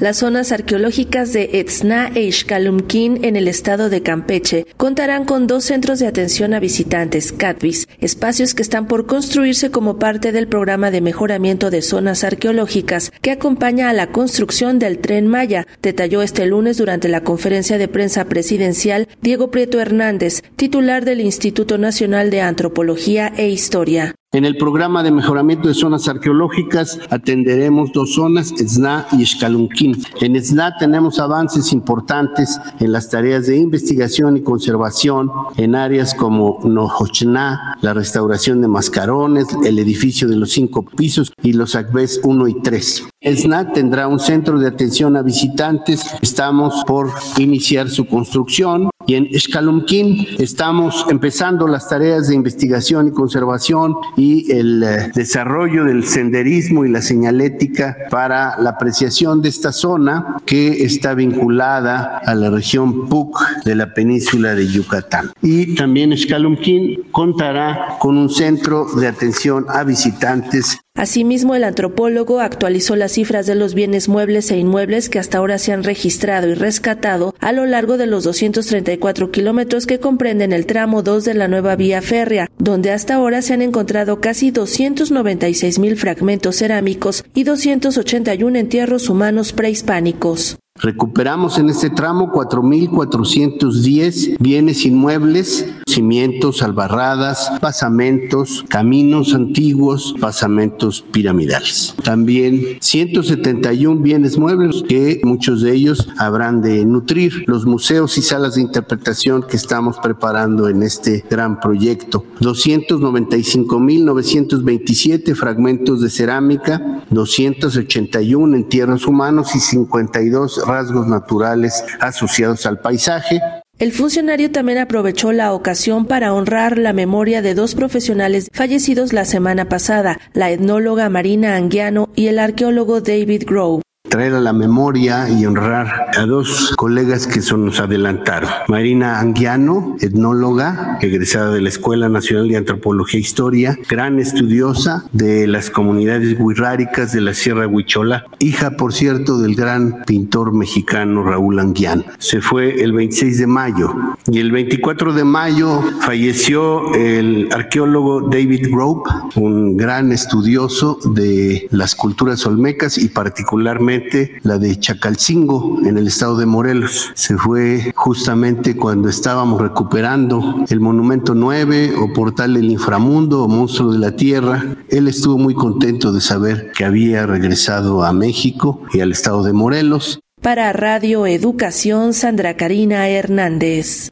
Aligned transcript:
Las 0.00 0.16
zonas 0.16 0.50
arqueológicas 0.50 1.34
de 1.34 1.60
Etzna 1.60 2.10
e 2.14 2.22
Ixcalumquín 2.22 3.22
en 3.22 3.36
el 3.36 3.46
estado 3.46 3.90
de 3.90 4.02
Campeche 4.02 4.66
contarán 4.78 5.26
con 5.26 5.46
dos 5.46 5.64
centros 5.64 5.98
de 5.98 6.06
atención 6.06 6.54
a 6.54 6.58
visitantes, 6.58 7.32
CATVIS, 7.32 7.86
espacios 8.00 8.54
que 8.54 8.62
están 8.62 8.86
por 8.86 9.04
construirse 9.04 9.70
como 9.70 9.98
parte 9.98 10.32
del 10.32 10.48
programa 10.48 10.90
de 10.90 11.02
mejoramiento 11.02 11.68
de 11.68 11.82
zonas 11.82 12.24
arqueológicas 12.24 13.12
que 13.20 13.30
acompaña 13.30 13.90
a 13.90 13.92
la 13.92 14.06
construcción 14.06 14.78
del 14.78 15.00
tren 15.00 15.26
Maya, 15.26 15.66
detalló 15.82 16.22
este 16.22 16.46
lunes 16.46 16.78
durante 16.78 17.08
la 17.08 17.20
conferencia 17.20 17.76
de 17.76 17.88
prensa 17.88 18.24
presidencial 18.24 19.06
Diego 19.20 19.50
Prieto 19.50 19.80
Hernández, 19.80 20.42
titular 20.56 21.04
del 21.04 21.20
Instituto 21.20 21.76
Nacional 21.76 22.30
de 22.30 22.40
Antropología 22.40 23.34
e 23.36 23.50
Historia. 23.50 24.14
En 24.32 24.44
el 24.44 24.56
programa 24.56 25.02
de 25.02 25.10
mejoramiento 25.10 25.66
de 25.66 25.74
zonas 25.74 26.06
arqueológicas 26.06 27.00
atenderemos 27.10 27.90
dos 27.92 28.14
zonas, 28.14 28.52
Esna 28.52 29.04
y 29.10 29.24
Escalunquín. 29.24 30.00
En 30.20 30.36
Esna 30.36 30.76
tenemos 30.78 31.18
avances 31.18 31.72
importantes 31.72 32.60
en 32.78 32.92
las 32.92 33.10
tareas 33.10 33.48
de 33.48 33.56
investigación 33.56 34.36
y 34.36 34.42
conservación 34.42 35.32
en 35.56 35.74
áreas 35.74 36.14
como 36.14 36.60
Nojochná, 36.62 37.76
la 37.80 37.92
restauración 37.92 38.62
de 38.62 38.68
mascarones, 38.68 39.48
el 39.64 39.80
edificio 39.80 40.28
de 40.28 40.36
los 40.36 40.52
cinco 40.52 40.84
pisos 40.84 41.32
y 41.42 41.52
los 41.52 41.74
ACBES 41.74 42.20
1 42.22 42.46
y 42.46 42.62
3. 42.62 43.08
Esna 43.22 43.72
tendrá 43.72 44.06
un 44.06 44.20
centro 44.20 44.60
de 44.60 44.68
atención 44.68 45.16
a 45.16 45.22
visitantes. 45.22 46.06
Estamos 46.22 46.84
por 46.86 47.10
iniciar 47.36 47.90
su 47.90 48.06
construcción. 48.06 48.90
Y 49.10 49.16
en 49.16 49.26
Escalumquín 49.32 50.24
estamos 50.38 51.04
empezando 51.10 51.66
las 51.66 51.88
tareas 51.88 52.28
de 52.28 52.36
investigación 52.36 53.08
y 53.08 53.10
conservación 53.10 53.96
y 54.16 54.52
el 54.52 54.84
eh, 54.84 55.10
desarrollo 55.12 55.84
del 55.84 56.04
senderismo 56.04 56.84
y 56.84 56.90
la 56.90 57.02
señalética 57.02 57.96
para 58.08 58.56
la 58.60 58.70
apreciación 58.70 59.42
de 59.42 59.48
esta 59.48 59.72
zona 59.72 60.36
que 60.46 60.84
está 60.84 61.14
vinculada 61.14 62.18
a 62.24 62.36
la 62.36 62.50
región 62.50 63.08
PUC 63.08 63.64
de 63.64 63.74
la 63.74 63.92
península 63.94 64.54
de 64.54 64.68
Yucatán. 64.68 65.32
Y 65.42 65.74
también 65.74 66.12
Escalumquín 66.12 67.02
contará 67.10 67.96
con 67.98 68.16
un 68.16 68.30
centro 68.30 68.86
de 68.94 69.08
atención 69.08 69.66
a 69.70 69.82
visitantes 69.82 70.78
Asimismo, 71.00 71.54
el 71.54 71.64
antropólogo 71.64 72.40
actualizó 72.40 72.96
las 72.96 73.12
cifras 73.12 73.46
de 73.46 73.54
los 73.54 73.74
bienes 73.74 74.08
muebles 74.08 74.50
e 74.50 74.58
inmuebles 74.58 75.08
que 75.08 75.18
hasta 75.18 75.38
ahora 75.38 75.56
se 75.56 75.72
han 75.72 75.82
registrado 75.82 76.48
y 76.48 76.54
rescatado 76.54 77.34
a 77.38 77.52
lo 77.52 77.64
largo 77.64 77.96
de 77.96 78.06
los 78.06 78.24
234 78.24 79.30
kilómetros 79.30 79.86
que 79.86 80.00
comprenden 80.00 80.52
el 80.52 80.66
tramo 80.66 81.02
2 81.02 81.24
de 81.24 81.34
la 81.34 81.48
nueva 81.48 81.76
vía 81.76 82.02
férrea, 82.02 82.50
donde 82.58 82.90
hasta 82.90 83.14
ahora 83.14 83.40
se 83.40 83.54
han 83.54 83.62
encontrado 83.62 84.20
casi 84.20 84.50
296 84.50 85.78
mil 85.78 85.96
fragmentos 85.96 86.56
cerámicos 86.56 87.24
y 87.34 87.44
281 87.44 88.58
entierros 88.58 89.08
humanos 89.08 89.52
prehispánicos. 89.52 90.58
Recuperamos 90.82 91.58
en 91.58 91.68
este 91.68 91.90
tramo 91.90 92.32
4.410 92.32 94.38
bienes 94.38 94.86
inmuebles, 94.86 95.66
cimientos, 95.90 96.62
albarradas, 96.62 97.50
pasamentos, 97.60 98.64
caminos 98.68 99.34
antiguos, 99.34 100.14
pasamentos 100.20 101.04
piramidales. 101.12 101.94
También 102.04 102.78
171 102.80 104.00
bienes 104.00 104.38
muebles 104.38 104.84
que 104.88 105.20
muchos 105.24 105.62
de 105.62 105.74
ellos 105.74 106.08
habrán 106.18 106.62
de 106.62 106.84
nutrir 106.84 107.44
los 107.46 107.66
museos 107.66 108.16
y 108.18 108.22
salas 108.22 108.54
de 108.54 108.62
interpretación 108.62 109.42
que 109.42 109.56
estamos 109.56 109.98
preparando 109.98 110.68
en 110.68 110.82
este 110.82 111.24
gran 111.28 111.58
proyecto. 111.60 112.24
295.927 112.40 115.34
fragmentos 115.34 116.00
de 116.00 116.08
cerámica, 116.10 117.02
281 117.10 118.56
entierros 118.56 119.06
humanos 119.06 119.54
y 119.54 119.60
52 119.60 120.66
rasgos 120.66 121.06
naturales 121.06 121.84
asociados 122.00 122.66
al 122.66 122.80
paisaje. 122.80 123.40
El 123.80 123.92
funcionario 123.92 124.52
también 124.52 124.76
aprovechó 124.76 125.32
la 125.32 125.54
ocasión 125.54 126.04
para 126.04 126.34
honrar 126.34 126.76
la 126.76 126.92
memoria 126.92 127.40
de 127.40 127.54
dos 127.54 127.74
profesionales 127.74 128.50
fallecidos 128.52 129.14
la 129.14 129.24
semana 129.24 129.70
pasada, 129.70 130.20
la 130.34 130.50
etnóloga 130.50 131.08
Marina 131.08 131.56
Anguiano 131.56 132.10
y 132.14 132.26
el 132.26 132.38
arqueólogo 132.40 133.00
David 133.00 133.44
Grove 133.46 133.82
traer 134.10 134.34
a 134.34 134.40
la 134.40 134.52
memoria 134.52 135.30
y 135.30 135.46
honrar 135.46 136.10
a 136.18 136.26
dos 136.26 136.74
colegas 136.76 137.26
que 137.26 137.40
son, 137.40 137.64
nos 137.64 137.80
adelantaron. 137.80 138.50
Marina 138.68 139.20
Anguiano, 139.20 139.96
etnóloga, 140.00 140.98
egresada 141.00 141.52
de 141.52 141.62
la 141.62 141.68
Escuela 141.68 142.08
Nacional 142.08 142.48
de 142.48 142.56
Antropología 142.56 143.18
e 143.18 143.22
Historia, 143.22 143.78
gran 143.88 144.18
estudiosa 144.18 145.04
de 145.12 145.46
las 145.46 145.70
comunidades 145.70 146.36
huirráricas 146.38 147.12
de 147.12 147.20
la 147.20 147.34
Sierra 147.34 147.68
Huichola, 147.68 148.26
hija, 148.40 148.72
por 148.72 148.92
cierto, 148.92 149.38
del 149.38 149.54
gran 149.54 150.02
pintor 150.04 150.52
mexicano 150.52 151.22
Raúl 151.22 151.60
Anguiano. 151.60 152.04
Se 152.18 152.40
fue 152.40 152.82
el 152.82 152.92
26 152.92 153.38
de 153.38 153.46
mayo 153.46 153.94
y 154.26 154.40
el 154.40 154.50
24 154.50 155.12
de 155.12 155.24
mayo 155.24 155.82
falleció 156.00 156.92
el 156.94 157.48
arqueólogo 157.52 158.22
David 158.22 158.68
Grove, 158.72 159.02
un 159.36 159.76
gran 159.76 160.10
estudioso 160.10 160.98
de 161.14 161.68
las 161.70 161.94
culturas 161.94 162.44
olmecas 162.44 162.98
y 162.98 163.08
particularmente 163.08 163.99
la 164.42 164.58
de 164.58 164.78
Chacalcingo 164.78 165.78
en 165.84 165.98
el 165.98 166.06
estado 166.06 166.36
de 166.36 166.46
Morelos. 166.46 167.12
Se 167.14 167.36
fue 167.36 167.92
justamente 167.94 168.76
cuando 168.76 169.08
estábamos 169.08 169.60
recuperando 169.60 170.64
el 170.68 170.80
Monumento 170.80 171.34
9 171.34 171.94
o 171.96 172.12
Portal 172.12 172.54
del 172.54 172.70
Inframundo 172.70 173.44
o 173.44 173.48
Monstruo 173.48 173.92
de 173.92 173.98
la 173.98 174.16
Tierra. 174.16 174.64
Él 174.88 175.08
estuvo 175.08 175.38
muy 175.38 175.54
contento 175.54 176.12
de 176.12 176.20
saber 176.20 176.72
que 176.72 176.84
había 176.84 177.26
regresado 177.26 178.04
a 178.04 178.12
México 178.12 178.82
y 178.92 179.00
al 179.00 179.12
estado 179.12 179.42
de 179.42 179.52
Morelos. 179.52 180.20
Para 180.40 180.72
Radio 180.72 181.26
Educación, 181.26 182.14
Sandra 182.14 182.56
Karina 182.56 183.06
Hernández. 183.10 184.08